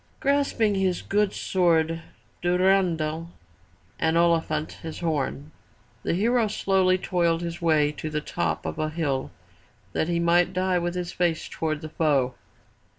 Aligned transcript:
Grasping 0.19 0.73
his 0.73 1.03
good 1.03 1.31
sword 1.31 2.01
Du 2.41 2.57
ren 2.57 2.97
dal' 2.97 3.29
and 3.99 4.17
Oliphant 4.17 4.71
his 4.81 5.01
horn, 5.01 5.51
the 6.01 6.15
hero 6.15 6.47
slowly 6.47 6.97
toiled 6.97 7.41
his 7.43 7.61
way 7.61 7.91
to 7.91 8.09
the 8.09 8.19
top 8.19 8.65
of 8.65 8.79
a 8.79 8.89
hill 8.89 9.29
that 9.93 10.07
he 10.07 10.19
might 10.19 10.53
die 10.53 10.79
with 10.79 10.95
his 10.95 11.11
face 11.11 11.47
toward 11.47 11.81
the 11.81 11.89
foe. 11.89 12.33